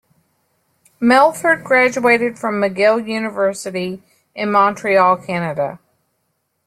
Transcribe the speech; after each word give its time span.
Melford 0.99 1.63
graduated 1.63 2.39
from 2.39 2.55
McGill 2.55 3.07
University 3.07 4.01
in 4.33 4.51
Montreal, 4.51 5.17
Canada. 5.17 5.77